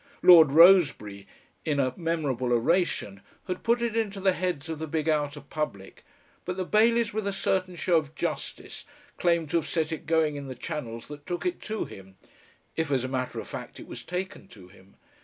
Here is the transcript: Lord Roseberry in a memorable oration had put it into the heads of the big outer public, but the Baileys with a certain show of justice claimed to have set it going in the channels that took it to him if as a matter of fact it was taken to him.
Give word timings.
Lord 0.23 0.51
Roseberry 0.51 1.27
in 1.63 1.79
a 1.79 1.93
memorable 1.95 2.51
oration 2.53 3.21
had 3.47 3.61
put 3.61 3.83
it 3.83 3.95
into 3.95 4.19
the 4.19 4.31
heads 4.33 4.67
of 4.67 4.79
the 4.79 4.87
big 4.87 5.07
outer 5.07 5.41
public, 5.41 6.03
but 6.43 6.57
the 6.57 6.65
Baileys 6.65 7.13
with 7.13 7.27
a 7.27 7.31
certain 7.31 7.75
show 7.75 7.97
of 7.97 8.15
justice 8.15 8.85
claimed 9.19 9.51
to 9.51 9.57
have 9.57 9.69
set 9.69 9.91
it 9.91 10.07
going 10.07 10.37
in 10.37 10.47
the 10.47 10.55
channels 10.55 11.05
that 11.09 11.27
took 11.27 11.45
it 11.45 11.61
to 11.69 11.85
him 11.85 12.17
if 12.75 12.89
as 12.89 13.03
a 13.03 13.07
matter 13.07 13.39
of 13.39 13.47
fact 13.47 13.79
it 13.79 13.85
was 13.85 14.01
taken 14.01 14.47
to 14.47 14.69
him. 14.69 14.95